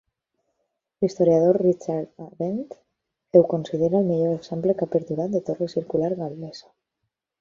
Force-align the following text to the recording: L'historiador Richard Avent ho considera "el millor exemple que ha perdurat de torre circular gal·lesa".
L'historiador 1.03 1.59
Richard 1.63 2.23
Avent 2.23 2.63
ho 3.41 3.43
considera 3.53 3.99
"el 4.01 4.09
millor 4.13 4.33
exemple 4.39 4.77
que 4.81 4.89
ha 4.89 4.93
perdurat 4.97 5.37
de 5.37 5.43
torre 5.51 5.69
circular 5.75 6.11
gal·lesa". 6.23 6.73